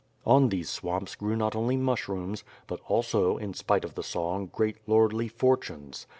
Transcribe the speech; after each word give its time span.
On 0.25 0.49
these 0.49 0.67
swamps 0.67 1.13
grew 1.13 1.35
not 1.35 1.55
only 1.55 1.77
mushrooms, 1.77 2.43
but 2.65 2.79
also, 2.87 3.37
in 3.37 3.53
spite 3.53 3.85
of 3.85 3.93
the 3.93 4.01
song, 4.01 4.49
great 4.51 4.77
lordly 4.87 5.27
fortunes. 5.27 6.07